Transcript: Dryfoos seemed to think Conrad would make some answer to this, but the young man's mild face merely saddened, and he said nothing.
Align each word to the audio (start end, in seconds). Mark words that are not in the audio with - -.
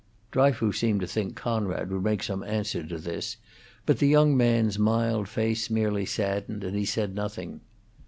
Dryfoos 0.31 0.77
seemed 0.77 1.01
to 1.01 1.05
think 1.05 1.35
Conrad 1.35 1.91
would 1.91 2.03
make 2.03 2.23
some 2.23 2.41
answer 2.41 2.83
to 2.87 2.97
this, 2.97 3.37
but 3.85 3.99
the 3.99 4.07
young 4.07 4.35
man's 4.35 4.79
mild 4.79 5.29
face 5.29 5.69
merely 5.69 6.07
saddened, 6.07 6.63
and 6.63 6.75
he 6.75 6.85
said 6.85 7.13
nothing. 7.13 7.61